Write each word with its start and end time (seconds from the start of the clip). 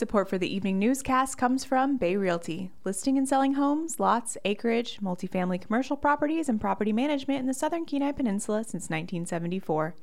Support 0.00 0.30
for 0.30 0.38
the 0.38 0.50
evening 0.50 0.78
newscast 0.78 1.36
comes 1.36 1.62
from 1.66 1.98
Bay 1.98 2.16
Realty, 2.16 2.70
listing 2.84 3.18
and 3.18 3.28
selling 3.28 3.52
homes, 3.52 4.00
lots, 4.00 4.38
acreage, 4.46 4.98
multifamily 5.00 5.60
commercial 5.60 5.94
properties, 5.94 6.48
and 6.48 6.58
property 6.58 6.90
management 6.90 7.40
in 7.40 7.46
the 7.46 7.52
southern 7.52 7.84
Kenai 7.84 8.12
Peninsula 8.12 8.64
since 8.64 8.84
1974. 8.84 9.94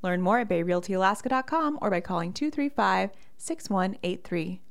Learn 0.00 0.22
more 0.22 0.38
at 0.38 0.48
bayrealtyalaska.com 0.48 1.78
or 1.82 1.90
by 1.90 2.00
calling 2.00 2.32
235 2.32 3.10
6183. 3.36 4.62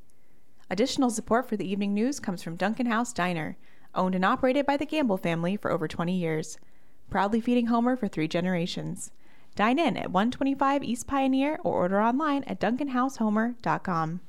Additional 0.71 1.11
support 1.11 1.47
for 1.47 1.55
the 1.55 1.71
evening 1.71 1.93
news 1.93 2.19
comes 2.19 2.41
from 2.41 2.55
Duncan 2.55 2.87
House 2.87 3.13
Diner, 3.13 3.57
owned 3.93 4.15
and 4.15 4.25
operated 4.25 4.65
by 4.65 4.75
the 4.75 4.87
Gamble 4.87 5.17
family 5.17 5.55
for 5.55 5.71
over 5.71 5.87
20 5.87 6.17
years, 6.17 6.57
proudly 7.11 7.39
feeding 7.39 7.67
Homer 7.67 7.95
for 7.95 8.07
three 8.07 8.27
generations. 8.27 9.11
Dine 9.53 9.77
in 9.77 9.97
at 9.97 10.09
125 10.09 10.81
East 10.81 11.05
Pioneer 11.05 11.59
or 11.63 11.73
order 11.75 12.01
online 12.01 12.43
at 12.45 12.59
duncanhousehomer.com. 12.59 14.21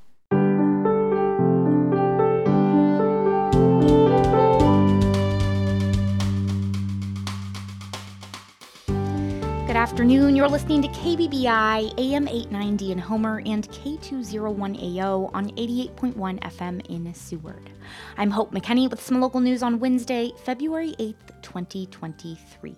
afternoon. 9.84 10.34
You're 10.34 10.48
listening 10.48 10.80
to 10.80 10.88
KBBI 10.88 11.98
AM 11.98 12.26
890 12.26 12.92
in 12.92 12.98
Homer 12.98 13.42
and 13.44 13.68
K201AO 13.68 15.30
on 15.34 15.50
88.1 15.50 16.40
FM 16.40 16.86
in 16.88 17.12
Seward. 17.12 17.68
I'm 18.16 18.30
Hope 18.30 18.50
McKenney 18.50 18.88
with 18.88 19.02
some 19.02 19.20
local 19.20 19.40
news 19.40 19.62
on 19.62 19.78
Wednesday, 19.78 20.32
February 20.42 20.94
8th, 20.98 21.42
2023. 21.42 22.74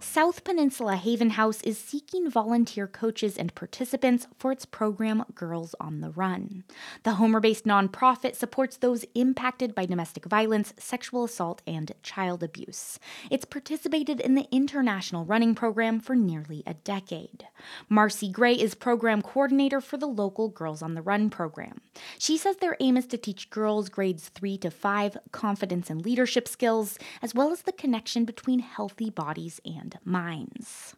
South 0.00 0.44
Peninsula 0.44 0.94
Haven 0.94 1.30
House 1.30 1.60
is 1.62 1.76
seeking 1.76 2.30
volunteer 2.30 2.86
coaches 2.86 3.36
and 3.36 3.52
participants 3.56 4.28
for 4.38 4.52
its 4.52 4.64
program 4.64 5.24
Girls 5.34 5.74
on 5.80 6.00
the 6.00 6.10
Run. 6.10 6.62
The 7.02 7.14
Homer 7.14 7.40
based 7.40 7.64
nonprofit 7.64 8.36
supports 8.36 8.76
those 8.76 9.04
impacted 9.16 9.74
by 9.74 9.86
domestic 9.86 10.24
violence, 10.24 10.72
sexual 10.78 11.24
assault, 11.24 11.62
and 11.66 11.92
child 12.04 12.44
abuse. 12.44 13.00
It's 13.28 13.44
participated 13.44 14.20
in 14.20 14.36
the 14.36 14.46
international 14.52 15.24
running 15.24 15.56
program 15.56 15.98
for 15.98 16.14
nearly 16.14 16.62
a 16.64 16.74
decade. 16.74 17.48
Marcy 17.88 18.30
Gray 18.30 18.54
is 18.54 18.76
program 18.76 19.20
coordinator 19.20 19.80
for 19.80 19.96
the 19.96 20.06
local 20.06 20.48
Girls 20.48 20.80
on 20.80 20.94
the 20.94 21.02
Run 21.02 21.28
program. 21.28 21.80
She 22.18 22.36
says 22.36 22.56
their 22.56 22.76
aim 22.78 22.96
is 22.96 23.06
to 23.06 23.18
teach 23.18 23.50
girls 23.50 23.88
grades 23.88 24.28
3 24.28 24.58
to 24.58 24.70
5 24.70 25.18
confidence 25.32 25.90
and 25.90 26.04
leadership 26.04 26.46
skills, 26.46 26.98
as 27.20 27.34
well 27.34 27.50
as 27.50 27.62
the 27.62 27.72
connection 27.72 28.24
between 28.24 28.60
healthy 28.60 29.10
bodies 29.10 29.60
and 29.64 29.87
minds. 30.04 30.94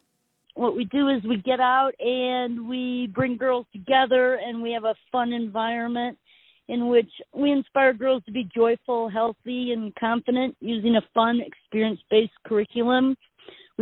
What 0.53 0.75
we 0.75 0.85
do 0.85 1.09
is 1.09 1.23
we 1.23 1.37
get 1.37 1.59
out 1.59 1.93
and 1.99 2.67
we 2.67 3.07
bring 3.13 3.37
girls 3.37 3.65
together 3.71 4.35
and 4.35 4.61
we 4.61 4.73
have 4.73 4.83
a 4.83 4.95
fun 5.11 5.31
environment 5.33 6.17
in 6.67 6.87
which 6.87 7.09
we 7.33 7.51
inspire 7.51 7.93
girls 7.93 8.23
to 8.25 8.31
be 8.31 8.49
joyful, 8.55 9.09
healthy, 9.09 9.71
and 9.71 9.93
confident 9.95 10.55
using 10.59 10.95
a 10.95 11.01
fun, 11.13 11.41
experience 11.41 11.99
based 12.09 12.33
curriculum 12.45 13.15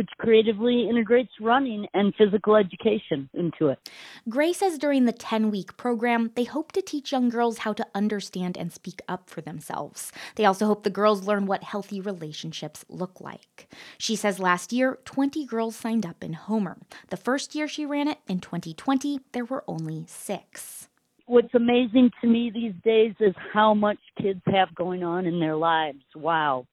which 0.00 0.08
creatively 0.16 0.88
integrates 0.88 1.32
running 1.42 1.86
and 1.92 2.14
physical 2.16 2.56
education 2.56 3.28
into 3.34 3.68
it. 3.68 3.90
Gray 4.30 4.50
says 4.50 4.78
during 4.78 5.04
the 5.04 5.12
10 5.12 5.50
week 5.50 5.76
program, 5.76 6.30
they 6.36 6.44
hope 6.44 6.72
to 6.72 6.80
teach 6.80 7.12
young 7.12 7.28
girls 7.28 7.58
how 7.58 7.74
to 7.74 7.86
understand 7.94 8.56
and 8.56 8.72
speak 8.72 9.02
up 9.08 9.28
for 9.28 9.42
themselves. 9.42 10.10
They 10.36 10.46
also 10.46 10.64
hope 10.64 10.84
the 10.84 10.88
girls 10.88 11.26
learn 11.26 11.44
what 11.44 11.64
healthy 11.64 12.00
relationships 12.00 12.82
look 12.88 13.20
like. 13.20 13.68
She 13.98 14.16
says 14.16 14.38
last 14.38 14.72
year, 14.72 14.98
20 15.04 15.44
girls 15.44 15.76
signed 15.76 16.06
up 16.06 16.24
in 16.24 16.32
Homer. 16.32 16.78
The 17.10 17.18
first 17.18 17.54
year 17.54 17.68
she 17.68 17.84
ran 17.84 18.08
it, 18.08 18.20
in 18.26 18.40
2020, 18.40 19.20
there 19.32 19.44
were 19.44 19.64
only 19.68 20.06
six 20.08 20.86
what's 21.26 21.54
amazing 21.54 22.10
to 22.20 22.26
me 22.26 22.50
these 22.52 22.74
days 22.82 23.14
is 23.20 23.36
how 23.52 23.72
much 23.72 23.98
kids 24.20 24.40
have 24.46 24.74
going 24.74 25.04
on 25.04 25.26
in 25.26 25.38
their 25.38 25.54
lives. 25.54 26.02
Wow 26.16 26.66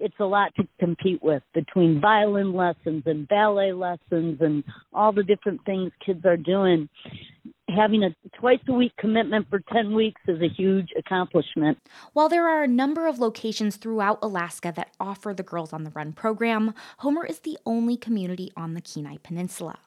it's 0.00 0.18
a 0.18 0.24
lot 0.24 0.54
to 0.56 0.66
compete 0.78 1.22
with 1.22 1.42
between 1.54 2.00
violin 2.00 2.54
lessons 2.54 3.02
and 3.06 3.28
ballet 3.28 3.72
lessons 3.72 4.38
and 4.40 4.64
all 4.92 5.12
the 5.12 5.22
different 5.22 5.64
things 5.64 5.92
kids 6.04 6.24
are 6.24 6.36
doing. 6.36 6.88
Having 7.68 8.02
a 8.02 8.10
twice 8.36 8.58
a 8.68 8.72
week 8.72 8.92
commitment 8.98 9.46
for 9.48 9.60
10 9.72 9.94
weeks 9.94 10.20
is 10.26 10.40
a 10.42 10.48
huge 10.48 10.88
accomplishment. 10.98 11.78
While 12.14 12.28
there 12.28 12.48
are 12.48 12.64
a 12.64 12.68
number 12.68 13.06
of 13.06 13.20
locations 13.20 13.76
throughout 13.76 14.18
Alaska 14.22 14.72
that 14.74 14.92
offer 14.98 15.32
the 15.32 15.44
Girls 15.44 15.72
on 15.72 15.84
the 15.84 15.90
Run 15.90 16.12
program, 16.12 16.74
Homer 16.98 17.24
is 17.24 17.40
the 17.40 17.58
only 17.64 17.96
community 17.96 18.50
on 18.56 18.74
the 18.74 18.80
Kenai 18.80 19.18
Peninsula. 19.22 19.78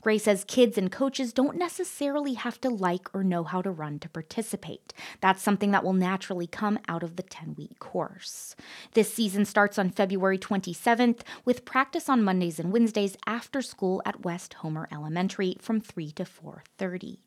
Gray 0.00 0.18
says 0.18 0.44
kids 0.44 0.76
and 0.76 0.90
coaches 0.90 1.32
don't 1.32 1.56
necessarily 1.56 2.34
have 2.34 2.60
to 2.60 2.68
like 2.68 3.14
or 3.14 3.24
know 3.24 3.44
how 3.44 3.62
to 3.62 3.70
run 3.70 3.98
to 4.00 4.08
participate. 4.08 4.92
That's 5.20 5.42
something 5.42 5.70
that 5.70 5.84
will 5.84 5.92
naturally 5.92 6.46
come 6.46 6.78
out 6.88 7.02
of 7.02 7.16
the 7.16 7.22
10 7.22 7.54
week 7.56 7.78
course. 7.78 8.54
This 8.92 9.12
season 9.12 9.44
starts 9.44 9.78
on 9.78 9.90
February 9.90 10.38
27th 10.38 11.20
with 11.44 11.64
practice 11.64 12.08
on 12.08 12.22
Mondays 12.22 12.58
and 12.58 12.72
Wednesdays 12.72 13.16
after 13.26 13.62
school 13.62 14.02
at 14.04 14.24
West 14.24 14.54
Homer 14.54 14.88
Elementary 14.92 15.56
from 15.60 15.80
3 15.80 16.12
to 16.12 16.24
4:30. 16.24 17.18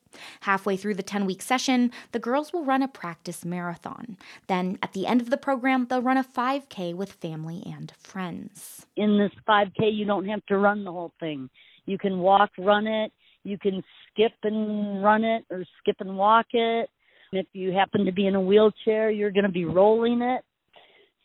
Halfway 0.41 0.77
through 0.77 0.95
the 0.95 1.03
10 1.03 1.25
week 1.25 1.41
session, 1.41 1.91
the 2.12 2.19
girls 2.19 2.53
will 2.53 2.63
run 2.63 2.81
a 2.81 2.88
practice 2.88 3.44
marathon. 3.44 4.17
Then, 4.47 4.77
at 4.81 4.94
the 4.94 5.07
end 5.07 5.22
of 5.22 5.29
the 5.29 5.38
program, 5.38 5.88
they'll 5.88 6.01
run 6.01 6.17
a 6.17 6.23
5K 6.23 6.94
with 6.94 7.12
family 7.12 7.63
and 7.66 7.91
friends. 7.97 8.85
In 8.95 9.17
this 9.17 9.31
5K, 9.47 9.91
you 9.91 10.06
don't 10.06 10.27
have 10.27 10.45
to 10.47 10.57
run 10.57 10.83
the 10.83 10.91
whole 10.91 11.13
thing. 11.19 11.50
You 11.85 11.97
can 11.97 12.19
walk, 12.19 12.51
run 12.57 12.88
it. 12.88 13.12
You 13.44 13.57
can 13.57 13.84
skip 14.12 14.34
and 14.44 15.03
run 15.03 15.23
it 15.23 15.46
or 15.50 15.63
skip 15.79 15.97
and 16.00 16.18
walk 16.18 16.47
it. 16.53 16.90
If 17.31 17.46
you 17.53 17.72
happen 17.72 18.06
to 18.06 18.12
be 18.12 18.28
in 18.28 18.35
a 18.35 18.41
wheelchair, 18.41 19.12
you're 19.12 19.31
going 19.31 19.46
to 19.46 19.51
be 19.51 19.66
rolling 19.66 20.22
it. 20.22 20.44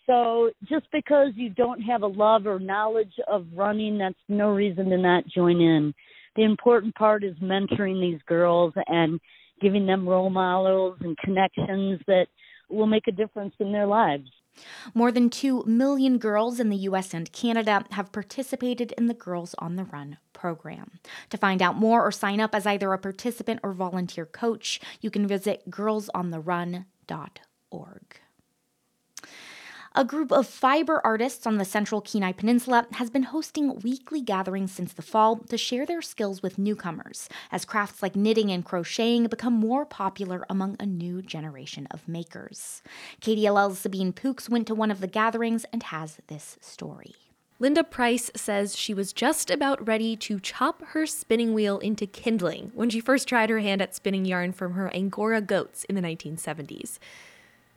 So 0.06 0.50
just 0.68 0.86
because 0.92 1.28
you 1.36 1.50
don't 1.50 1.80
have 1.82 2.02
a 2.02 2.06
love 2.06 2.46
or 2.46 2.58
knowledge 2.58 3.12
of 3.28 3.46
running, 3.54 3.98
that's 3.98 4.18
no 4.28 4.50
reason 4.50 4.90
to 4.90 4.98
not 4.98 5.24
join 5.28 5.60
in. 5.60 5.94
The 6.36 6.42
important 6.42 6.94
part 6.94 7.22
is 7.22 7.36
mentoring 7.36 8.00
these 8.00 8.20
girls 8.26 8.72
and 8.86 9.20
giving 9.60 9.86
them 9.86 10.08
role 10.08 10.30
models 10.30 10.98
and 11.00 11.16
connections 11.18 12.00
that 12.06 12.26
will 12.68 12.86
make 12.86 13.06
a 13.08 13.12
difference 13.12 13.54
in 13.60 13.72
their 13.72 13.86
lives. 13.86 14.28
More 14.94 15.12
than 15.12 15.30
2 15.30 15.64
million 15.66 16.18
girls 16.18 16.60
in 16.60 16.68
the 16.68 16.76
US 16.76 17.14
and 17.14 17.32
Canada 17.32 17.84
have 17.92 18.12
participated 18.12 18.92
in 18.98 19.06
the 19.06 19.14
Girls 19.14 19.54
on 19.58 19.76
the 19.76 19.84
Run 19.84 20.18
program. 20.32 20.98
To 21.30 21.36
find 21.36 21.62
out 21.62 21.76
more 21.76 22.06
or 22.06 22.12
sign 22.12 22.40
up 22.40 22.54
as 22.54 22.66
either 22.66 22.92
a 22.92 22.98
participant 22.98 23.60
or 23.62 23.72
volunteer 23.72 24.26
coach, 24.26 24.80
you 25.00 25.10
can 25.10 25.26
visit 25.26 25.70
girlsontherun.org. 25.70 26.84
A 29.96 30.04
group 30.04 30.30
of 30.30 30.46
fiber 30.46 31.00
artists 31.04 31.48
on 31.48 31.58
the 31.58 31.64
central 31.64 32.00
Kenai 32.00 32.30
Peninsula 32.30 32.86
has 32.92 33.10
been 33.10 33.24
hosting 33.24 33.76
weekly 33.80 34.20
gatherings 34.20 34.70
since 34.70 34.92
the 34.92 35.02
fall 35.02 35.38
to 35.38 35.58
share 35.58 35.84
their 35.84 36.00
skills 36.00 36.44
with 36.44 36.58
newcomers, 36.58 37.28
as 37.50 37.64
crafts 37.64 38.00
like 38.00 38.14
knitting 38.14 38.52
and 38.52 38.64
crocheting 38.64 39.26
become 39.26 39.52
more 39.52 39.84
popular 39.84 40.46
among 40.48 40.76
a 40.78 40.86
new 40.86 41.20
generation 41.22 41.88
of 41.90 42.06
makers. 42.06 42.82
KDLL's 43.20 43.80
Sabine 43.80 44.12
Poux 44.12 44.36
went 44.48 44.68
to 44.68 44.76
one 44.76 44.92
of 44.92 45.00
the 45.00 45.08
gatherings 45.08 45.66
and 45.72 45.82
has 45.82 46.18
this 46.28 46.56
story. 46.60 47.16
Linda 47.58 47.82
Price 47.82 48.30
says 48.36 48.76
she 48.76 48.94
was 48.94 49.12
just 49.12 49.50
about 49.50 49.84
ready 49.88 50.14
to 50.18 50.38
chop 50.38 50.84
her 50.90 51.04
spinning 51.04 51.52
wheel 51.52 51.78
into 51.80 52.06
kindling 52.06 52.70
when 52.74 52.90
she 52.90 53.00
first 53.00 53.26
tried 53.26 53.50
her 53.50 53.58
hand 53.58 53.82
at 53.82 53.96
spinning 53.96 54.24
yarn 54.24 54.52
from 54.52 54.74
her 54.74 54.88
Angora 54.94 55.40
goats 55.40 55.82
in 55.84 55.96
the 55.96 56.00
1970s. 56.00 57.00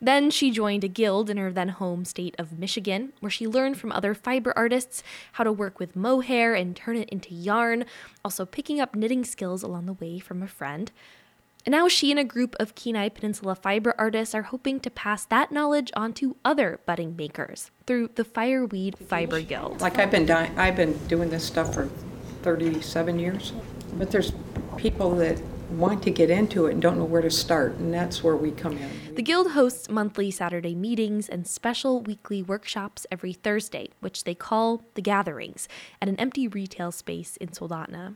Then 0.03 0.31
she 0.31 0.51
joined 0.51 0.83
a 0.83 0.89
guild 0.89 1.29
in 1.29 1.37
her 1.37 1.49
then 1.49 1.69
home 1.69 2.03
state 2.03 2.35
of 2.37 2.59
Michigan, 2.59 3.13
where 3.21 3.29
she 3.29 3.47
learned 3.47 3.77
from 3.77 3.93
other 3.93 4.13
fiber 4.13 4.51
artists 4.53 5.01
how 5.33 5.45
to 5.45 5.51
work 5.51 5.79
with 5.79 5.95
mohair 5.95 6.53
and 6.53 6.75
turn 6.75 6.97
it 6.97 7.07
into 7.07 7.33
yarn, 7.33 7.85
also 8.23 8.45
picking 8.45 8.81
up 8.81 8.95
knitting 8.97 9.23
skills 9.23 9.63
along 9.63 9.85
the 9.85 9.93
way 9.93 10.19
from 10.19 10.43
a 10.43 10.47
friend. 10.47 10.91
And 11.65 11.71
now 11.71 11.87
she 11.87 12.11
and 12.11 12.19
a 12.19 12.25
group 12.25 12.53
of 12.59 12.75
Kenai 12.75 13.07
Peninsula 13.07 13.55
fiber 13.55 13.95
artists 13.97 14.35
are 14.35 14.41
hoping 14.41 14.81
to 14.81 14.89
pass 14.89 15.23
that 15.27 15.53
knowledge 15.53 15.89
on 15.95 16.11
to 16.15 16.35
other 16.43 16.81
budding 16.85 17.15
makers 17.15 17.71
through 17.87 18.09
the 18.15 18.25
Fireweed 18.25 18.97
Fiber 18.97 19.39
Guild. 19.39 19.79
Like 19.79 19.99
I've 19.99 20.11
been 20.11 20.25
di- 20.25 20.51
I've 20.57 20.75
been 20.75 20.97
doing 21.07 21.29
this 21.29 21.45
stuff 21.45 21.73
for 21.73 21.87
37 22.41 23.19
years, 23.19 23.53
but 23.93 24.11
there's 24.11 24.33
people 24.75 25.15
that 25.15 25.41
want 25.77 26.03
to 26.03 26.11
get 26.11 26.29
into 26.29 26.67
it 26.67 26.73
and 26.73 26.81
don't 26.81 26.97
know 26.97 27.05
where 27.05 27.21
to 27.21 27.31
start, 27.31 27.75
and 27.75 27.93
that's 27.93 28.23
where 28.23 28.35
we 28.35 28.51
come 28.51 28.77
in. 28.77 29.15
The 29.15 29.21
Guild 29.21 29.51
hosts 29.51 29.89
monthly 29.89 30.31
Saturday 30.31 30.75
meetings 30.75 31.29
and 31.29 31.47
special 31.47 32.01
weekly 32.01 32.41
workshops 32.41 33.05
every 33.11 33.33
Thursday, 33.33 33.89
which 33.99 34.23
they 34.23 34.35
call 34.35 34.83
the 34.93 35.01
Gatherings, 35.01 35.67
at 36.01 36.09
an 36.09 36.15
empty 36.17 36.47
retail 36.47 36.91
space 36.91 37.37
in 37.37 37.49
Soldotna. 37.49 38.15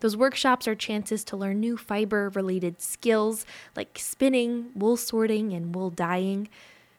Those 0.00 0.16
workshops 0.16 0.68
are 0.68 0.74
chances 0.74 1.24
to 1.24 1.36
learn 1.36 1.58
new 1.58 1.76
fiber 1.76 2.30
related 2.30 2.80
skills 2.80 3.44
like 3.74 3.98
spinning, 4.00 4.70
wool 4.74 4.96
sorting, 4.96 5.52
and 5.52 5.74
wool 5.74 5.90
dyeing. 5.90 6.48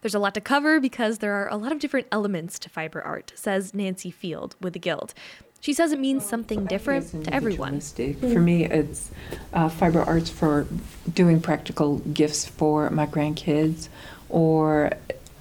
There's 0.02 0.16
a 0.16 0.20
lot 0.20 0.34
to 0.36 0.42
cover 0.42 0.80
because 0.80 1.18
there 1.18 1.34
are 1.34 1.50
a 1.50 1.58
lot 1.58 1.72
of 1.72 1.80
different 1.80 2.08
elements 2.12 2.58
to 2.60 2.70
fiber 2.70 3.02
art, 3.02 3.34
says 3.36 3.74
Nancy 3.74 4.12
Field 4.12 4.56
with 4.62 4.74
the 4.74 4.80
Guild. 4.80 5.14
She 5.62 5.74
says 5.74 5.92
it 5.92 6.00
means 6.00 6.26
something 6.26 6.66
different 6.66 7.26
to 7.26 7.34
everyone. 7.34 7.82
For 7.82 8.40
me, 8.40 8.66
it's 8.66 9.12
uh, 9.54 9.68
fiber 9.70 10.02
arts 10.02 10.30
for 10.30 10.66
doing 11.14 11.42
practical 11.42 11.98
gifts 12.00 12.46
for 12.46 12.90
my 12.90 13.06
grandkids, 13.06 13.90
or 14.30 14.92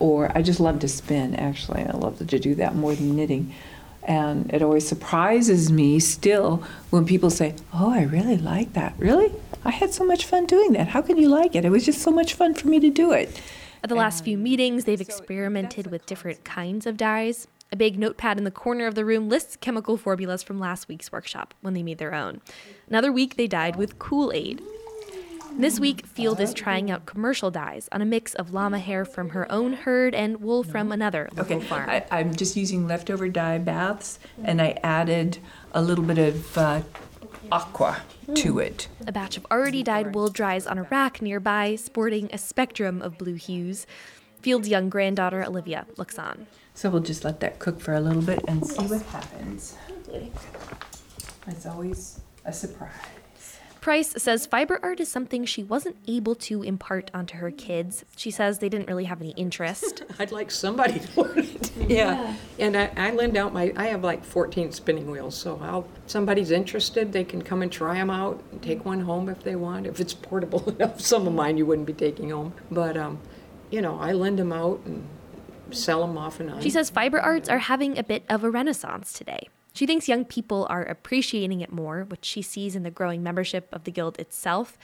or 0.01 0.31
I 0.37 0.43
just 0.43 0.61
love 0.61 0.81
to 0.81 0.89
spin. 0.89 1.35
Actually, 1.37 1.83
I 1.83 1.93
love 1.93 2.19
to 2.19 2.39
do 2.39 2.55
that 2.57 2.75
more 2.75 2.95
than 2.95 3.15
knitting. 3.15 3.55
And 4.03 4.53
it 4.55 4.63
always 4.63 4.89
surprises 4.89 5.71
me 5.71 6.01
still 6.01 6.65
when 6.91 7.05
people 7.05 7.31
say, 7.31 7.55
"Oh, 7.73 7.91
I 7.91 8.03
really 8.03 8.39
like 8.39 8.73
that." 8.73 8.95
Really? 8.99 9.33
I 9.65 9.71
had 9.71 9.93
so 9.93 10.05
much 10.05 10.25
fun 10.25 10.47
doing 10.47 10.73
that. 10.73 10.89
How 10.89 11.03
can 11.03 11.17
you 11.17 11.29
like 11.29 11.55
it? 11.55 11.65
It 11.65 11.71
was 11.71 11.85
just 11.85 12.01
so 12.01 12.11
much 12.11 12.35
fun 12.35 12.55
for 12.55 12.69
me 12.69 12.81
to 12.81 12.91
do 12.91 13.13
it. 13.13 13.41
At 13.83 13.89
the 13.89 13.95
last 13.95 14.25
few 14.25 14.37
meetings, 14.37 14.85
they've 14.85 15.01
experimented 15.01 15.89
with 15.89 16.07
different 16.07 16.43
kinds 16.43 16.87
of 16.87 16.97
dyes. 16.97 17.47
A 17.71 17.77
big 17.77 17.99
notepad 17.99 18.39
in 18.39 18.45
the 18.45 18.51
corner 18.51 18.87
of 18.87 18.95
the 18.95 19.05
room 19.05 19.29
lists 19.29 19.57
chemical 19.57 19.97
formulas 19.99 20.43
from 20.43 20.59
last 20.59 20.89
week's 20.89 21.13
workshop 21.13 21.53
when 21.61 21.75
they 21.75 21.83
made 21.83 21.99
their 21.99 22.15
own. 22.15 22.41
Another 22.89 23.13
week, 23.13 23.37
they 23.37 23.47
dyed 23.47 23.77
with 23.77 23.99
Kool 23.99 24.33
Aid. 24.33 24.63
This 25.59 25.79
week, 25.79 26.07
Field 26.07 26.41
is 26.41 26.55
trying 26.55 26.91
out 26.91 27.05
commercial 27.05 27.51
dyes 27.51 27.89
on 27.93 28.01
a 28.01 28.07
mix 28.07 28.33
of 28.35 28.55
llama 28.55 28.79
hair 28.79 29.05
from 29.05 29.31
her 29.31 29.51
own 29.51 29.73
herd 29.73 30.15
and 30.15 30.41
wool 30.41 30.63
from 30.63 30.93
another 30.93 31.29
local 31.35 31.61
farm. 31.61 31.91
I, 31.91 32.05
I'm 32.11 32.35
just 32.35 32.57
using 32.57 32.87
leftover 32.87 33.29
dye 33.29 33.59
baths, 33.59 34.19
and 34.45 34.63
I 34.63 34.79
added 34.83 35.39
a 35.73 35.83
little 35.83 36.05
bit 36.05 36.19
of 36.19 36.57
uh, 36.57 36.83
aqua 37.51 37.99
to 38.35 38.59
it. 38.61 38.89
A 39.07 39.13
batch 39.13 39.37
of 39.37 39.47
already 39.51 39.83
dyed 39.83 40.15
wool 40.15 40.29
dries 40.29 40.67
on 40.67 40.79
a 40.79 40.85
rack 40.85 41.21
nearby, 41.21 41.75
sporting 41.75 42.31
a 42.33 42.39
spectrum 42.39 43.03
of 43.03 43.19
blue 43.19 43.35
hues. 43.35 43.87
Field's 44.49 44.67
young 44.71 44.89
granddaughter, 44.89 45.45
Olivia, 45.45 45.85
looks 45.99 46.19
on. 46.19 46.47
So 46.73 46.89
we'll 46.89 47.03
just 47.03 47.23
let 47.23 47.41
that 47.41 47.59
cook 47.59 47.81
for 47.81 47.93
a 47.93 48.01
little 48.01 48.23
bit 48.23 48.43
and 48.49 48.67
see 48.67 48.83
what 48.85 49.03
happens. 49.03 49.77
It's 51.47 51.67
always 51.67 52.21
a 52.47 52.53
surprise. 52.55 52.91
Price 53.83 54.15
says 54.17 54.47
fiber 54.47 54.81
art 54.83 55.01
is 55.01 55.11
something 55.11 55.45
she 55.45 55.63
wasn't 55.63 55.97
able 56.07 56.35
to 56.37 56.63
impart 56.63 57.11
onto 57.13 57.37
her 57.37 57.51
kids. 57.51 58.07
She 58.17 58.31
says 58.31 58.59
they 58.59 58.71
didn't 58.71 58.89
really 58.89 59.05
have 59.05 59.21
any 59.21 59.33
interest. 59.33 60.03
I'd 60.19 60.33
like 60.33 60.51
somebody 60.51 61.01
to 61.01 61.21
learn 61.21 61.41
it. 61.41 61.71
Yeah, 61.89 62.35
and 62.59 62.75
I, 62.75 62.91
I 62.97 63.11
lend 63.11 63.37
out 63.37 63.53
my, 63.53 63.73
I 63.77 63.89
have 63.89 64.03
like 64.03 64.25
14 64.25 64.73
spinning 64.73 65.11
wheels, 65.11 65.37
so 65.37 65.61
I'll, 65.63 65.87
if 66.05 66.11
somebody's 66.11 66.53
interested, 66.53 67.13
they 67.13 67.25
can 67.25 67.43
come 67.43 67.61
and 67.61 67.71
try 67.71 67.95
them 67.97 68.09
out, 68.09 68.43
and 68.51 68.63
take 68.63 68.87
one 68.87 69.01
home 69.01 69.29
if 69.29 69.43
they 69.43 69.57
want, 69.57 69.87
if 69.87 70.01
it's 70.01 70.15
portable 70.15 70.67
enough. 70.79 71.01
Some 71.03 71.27
of 71.27 71.35
mine 71.35 71.59
you 71.59 71.67
wouldn't 71.67 71.87
be 71.87 71.93
taking 71.93 72.31
home, 72.31 72.55
but, 72.71 72.97
um, 72.97 73.19
you 73.71 73.83
know, 73.83 73.99
I 73.99 74.13
lend 74.13 74.39
them 74.39 74.53
out 74.53 74.81
and 74.85 75.07
sell 75.71 76.07
them 76.07 76.17
off 76.17 76.41
and 76.41 76.51
on. 76.51 76.61
She 76.61 76.71
says 76.71 76.91
fiber 76.91 77.21
arts 77.21 77.49
are 77.49 77.59
having 77.59 77.99
a 77.99 78.03
bit 78.03 78.25
of 78.29 78.45
a 78.45 78.51
renaissance 78.51 79.13
today. 79.13 79.49
She 79.73 79.87
thinks 79.87 80.09
young 80.09 80.25
people 80.25 80.67
are 80.71 80.83
appreciating 80.83 81.61
it 81.61 81.71
more, 81.71 82.05
which 82.05 82.25
she 82.25 82.43
sees 82.43 82.75
in 82.75 82.83
the 82.83 82.91
growing 82.91 83.23
membership 83.23 83.69
of 83.73 83.85
the 83.85 83.91
guild 83.91 84.19
itself. 84.19 84.77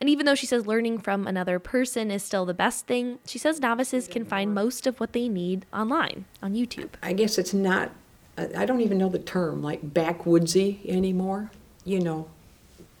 And 0.00 0.08
even 0.08 0.26
though 0.26 0.34
she 0.34 0.46
says 0.46 0.66
learning 0.66 0.98
from 0.98 1.28
another 1.28 1.60
person 1.60 2.10
is 2.10 2.24
still 2.24 2.44
the 2.44 2.54
best 2.54 2.88
thing, 2.88 3.20
she 3.24 3.38
says 3.38 3.60
novices 3.60 4.08
can 4.08 4.24
find 4.24 4.52
most 4.52 4.86
of 4.88 4.98
what 4.98 5.12
they 5.12 5.28
need 5.28 5.64
online 5.72 6.24
on 6.42 6.54
YouTube. 6.54 6.90
I 7.02 7.12
guess 7.12 7.38
it's 7.38 7.54
not, 7.54 7.92
I 8.36 8.48
I 8.56 8.66
don't 8.66 8.80
even 8.80 8.98
know 8.98 9.08
the 9.08 9.20
term, 9.20 9.62
like 9.62 9.94
backwoodsy 9.94 10.84
anymore. 10.88 11.52
You 11.84 12.00
know, 12.00 12.28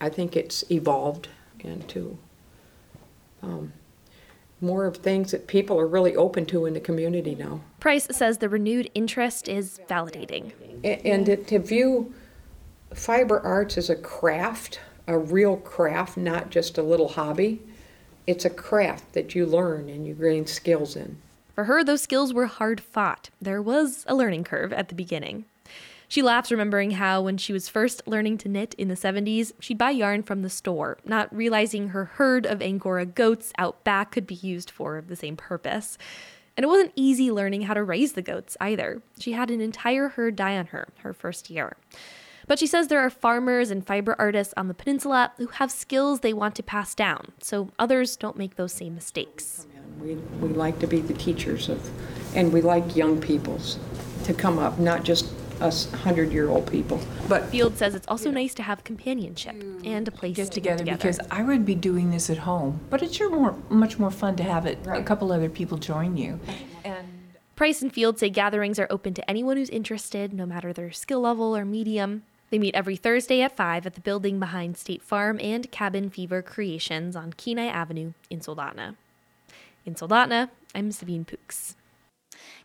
I 0.00 0.10
think 0.10 0.36
it's 0.36 0.62
evolved 0.70 1.28
into 1.58 2.18
um, 3.42 3.72
more 4.62 4.86
of 4.86 4.96
things 4.96 5.32
that 5.32 5.46
people 5.46 5.78
are 5.78 5.86
really 5.86 6.16
open 6.16 6.46
to 6.46 6.66
in 6.66 6.74
the 6.74 6.80
community 6.80 7.34
now. 7.34 7.60
Price 7.80 8.06
says 8.10 8.38
the 8.38 8.48
renewed 8.48 8.90
interest 8.94 9.48
is 9.48 9.80
validating. 9.88 10.52
And 10.84 11.26
to 11.48 11.58
view 11.58 12.14
fiber 12.94 13.40
arts 13.40 13.76
as 13.76 13.90
a 13.90 13.96
craft, 13.96 14.80
a 15.06 15.18
real 15.18 15.56
craft, 15.56 16.16
not 16.16 16.50
just 16.50 16.78
a 16.78 16.82
little 16.82 17.08
hobby, 17.08 17.60
it's 18.26 18.44
a 18.44 18.50
craft 18.50 19.12
that 19.14 19.34
you 19.34 19.46
learn 19.46 19.88
and 19.88 20.06
you 20.06 20.14
gain 20.14 20.46
skills 20.46 20.94
in. 20.94 21.18
For 21.54 21.64
her, 21.64 21.84
those 21.84 22.00
skills 22.00 22.32
were 22.32 22.46
hard 22.46 22.80
fought. 22.80 23.30
There 23.40 23.60
was 23.60 24.04
a 24.06 24.14
learning 24.14 24.44
curve 24.44 24.72
at 24.72 24.88
the 24.88 24.94
beginning. 24.94 25.44
She 26.12 26.20
laughs 26.20 26.50
remembering 26.50 26.90
how, 26.90 27.22
when 27.22 27.38
she 27.38 27.54
was 27.54 27.70
first 27.70 28.02
learning 28.06 28.36
to 28.36 28.48
knit 28.50 28.74
in 28.74 28.88
the 28.88 28.94
70s, 28.94 29.52
she'd 29.60 29.78
buy 29.78 29.92
yarn 29.92 30.22
from 30.22 30.42
the 30.42 30.50
store, 30.50 30.98
not 31.06 31.34
realizing 31.34 31.88
her 31.88 32.04
herd 32.04 32.44
of 32.44 32.60
Angora 32.60 33.06
goats 33.06 33.50
out 33.56 33.82
back 33.82 34.10
could 34.10 34.26
be 34.26 34.34
used 34.34 34.70
for 34.70 35.00
the 35.00 35.16
same 35.16 35.38
purpose. 35.38 35.96
And 36.54 36.64
it 36.64 36.66
wasn't 36.66 36.92
easy 36.96 37.30
learning 37.30 37.62
how 37.62 37.72
to 37.72 37.82
raise 37.82 38.12
the 38.12 38.20
goats 38.20 38.58
either. 38.60 39.00
She 39.20 39.32
had 39.32 39.50
an 39.50 39.62
entire 39.62 40.08
herd 40.08 40.36
die 40.36 40.58
on 40.58 40.66
her 40.66 40.88
her 40.98 41.14
first 41.14 41.48
year. 41.48 41.78
But 42.46 42.58
she 42.58 42.66
says 42.66 42.88
there 42.88 43.00
are 43.00 43.08
farmers 43.08 43.70
and 43.70 43.86
fiber 43.86 44.14
artists 44.18 44.52
on 44.54 44.68
the 44.68 44.74
peninsula 44.74 45.32
who 45.38 45.46
have 45.46 45.70
skills 45.70 46.20
they 46.20 46.34
want 46.34 46.54
to 46.56 46.62
pass 46.62 46.94
down, 46.94 47.32
so 47.40 47.70
others 47.78 48.18
don't 48.18 48.36
make 48.36 48.56
those 48.56 48.74
same 48.74 48.94
mistakes. 48.94 49.66
We, 49.98 50.16
we 50.16 50.48
like 50.48 50.78
to 50.80 50.86
be 50.86 51.00
the 51.00 51.14
teachers 51.14 51.70
of, 51.70 51.90
and 52.36 52.52
we 52.52 52.60
like 52.60 52.96
young 52.96 53.18
peoples 53.18 53.78
to 54.24 54.34
come 54.34 54.58
up, 54.58 54.78
not 54.78 55.04
just 55.04 55.24
us 55.62 55.90
100 55.90 56.32
year 56.32 56.50
old 56.50 56.70
people. 56.70 57.00
But 57.28 57.46
Field 57.46 57.76
says 57.78 57.94
it's 57.94 58.08
also 58.08 58.30
nice 58.30 58.54
to 58.54 58.62
have 58.62 58.84
companionship 58.84 59.54
mm. 59.54 59.86
and 59.86 60.06
a 60.08 60.10
place 60.10 60.36
Get 60.36 60.50
to 60.52 60.60
get 60.60 60.78
together 60.78 60.78
together. 60.78 60.96
because 60.96 61.20
I 61.30 61.42
would 61.42 61.64
be 61.64 61.74
doing 61.74 62.10
this 62.10 62.28
at 62.28 62.38
home, 62.38 62.80
but 62.90 63.02
it's 63.02 63.16
sure 63.16 63.30
more, 63.30 63.56
much 63.68 63.98
more 63.98 64.10
fun 64.10 64.36
to 64.36 64.42
have 64.42 64.66
it, 64.66 64.78
a 64.86 65.02
couple 65.02 65.32
other 65.32 65.48
people 65.48 65.78
join 65.78 66.16
you. 66.16 66.40
And 66.84 67.06
Price 67.54 67.82
and 67.82 67.92
Field 67.92 68.18
say 68.18 68.28
gatherings 68.28 68.78
are 68.78 68.88
open 68.90 69.14
to 69.14 69.30
anyone 69.30 69.56
who's 69.56 69.70
interested, 69.70 70.32
no 70.32 70.46
matter 70.46 70.72
their 70.72 70.90
skill 70.90 71.20
level 71.20 71.56
or 71.56 71.64
medium. 71.64 72.24
They 72.50 72.58
meet 72.58 72.74
every 72.74 72.96
Thursday 72.96 73.40
at 73.40 73.56
5 73.56 73.86
at 73.86 73.94
the 73.94 74.00
building 74.00 74.38
behind 74.38 74.76
State 74.76 75.02
Farm 75.02 75.40
and 75.40 75.70
Cabin 75.70 76.10
Fever 76.10 76.42
Creations 76.42 77.16
on 77.16 77.32
Kenai 77.32 77.66
Avenue 77.66 78.12
in 78.28 78.40
Soldotna. 78.40 78.96
In 79.86 79.94
Soldotna, 79.94 80.50
I'm 80.74 80.92
Sabine 80.92 81.24
Poux. 81.24 81.74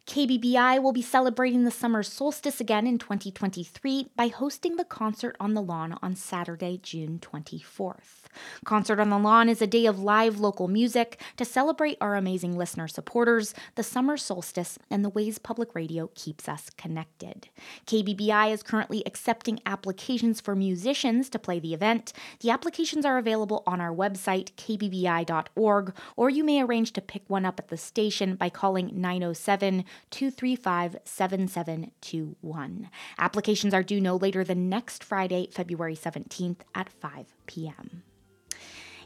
KBBI 0.08 0.82
will 0.82 0.94
be 0.94 1.02
celebrating 1.02 1.66
the 1.66 1.70
summer 1.70 2.02
solstice 2.02 2.62
again 2.62 2.88
in 2.88 2.98
2023 2.98 4.08
by 4.16 4.30
hosting 4.30 4.78
the 4.78 4.86
Concert 4.86 5.36
on 5.38 5.54
the 5.54 5.62
Lawn 5.62 6.00
on 6.02 6.16
Saturday, 6.16 6.80
June 6.82 7.20
24th. 7.20 8.24
Concert 8.64 9.02
on 9.02 9.10
the 9.10 9.18
Lawn 9.18 9.50
is 9.50 9.62
a 9.62 9.68
day 9.68 9.86
of 9.86 10.00
live 10.00 10.40
local 10.40 10.70
music 10.70 11.20
to 11.36 11.44
celebrate 11.44 11.98
our 12.00 12.16
amazing 12.16 12.58
listener 12.58 12.88
supporters, 12.88 13.54
the 13.76 13.84
summer 13.84 14.16
solstice, 14.16 14.80
and 14.90 15.04
the 15.04 15.10
ways 15.10 15.40
public 15.40 15.76
radio 15.76 16.10
keeps 16.16 16.48
us 16.48 16.70
connected. 16.78 17.50
KBBI 17.86 18.54
is 18.54 18.64
currently 18.64 19.04
accepting 19.06 19.60
applications 19.66 20.40
for 20.40 20.56
musicians 20.56 21.30
to 21.30 21.38
play 21.38 21.60
the 21.60 21.74
event. 21.74 22.14
The 22.40 22.50
applications 22.50 23.06
are 23.06 23.18
available 23.18 23.62
on 23.68 23.82
our 23.82 23.94
website, 23.94 24.54
kbbi.org, 24.54 25.94
or 26.16 26.30
you 26.30 26.46
may 26.46 26.62
arrange 26.62 26.94
to 26.94 27.02
pick 27.02 27.24
one 27.28 27.46
up 27.46 27.60
at 27.60 27.68
the 27.68 27.78
station 27.78 28.36
by 28.36 28.50
calling 28.50 28.92
907 28.94 29.84
235 30.12 30.98
7721. 31.04 32.90
Applications 33.18 33.74
are 33.74 33.84
due 33.84 34.02
no 34.02 34.16
later 34.16 34.44
than 34.44 34.70
next 34.70 35.04
Friday, 35.04 35.50
February 35.52 35.96
17th 35.96 36.60
at 36.76 36.90
5 36.90 37.34
p.m. 37.46 38.04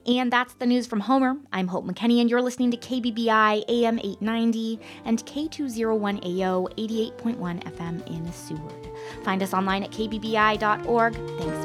And 0.07 0.31
that's 0.31 0.55
the 0.55 0.65
news 0.65 0.87
from 0.87 1.01
Homer. 1.01 1.35
I'm 1.53 1.67
Hope 1.67 1.85
McKenney, 1.85 2.21
and 2.21 2.29
you're 2.29 2.41
listening 2.41 2.71
to 2.71 2.77
KBBI 2.77 3.65
AM 3.69 3.99
890 3.99 4.79
and 5.05 5.23
K201AO 5.25 6.73
88.1 6.75 7.63
FM 7.63 8.07
in 8.07 8.31
Seward. 8.33 8.89
Find 9.23 9.43
us 9.43 9.53
online 9.53 9.83
at 9.83 9.91
kbbi.org. 9.91 11.13
Thanks. 11.13 11.60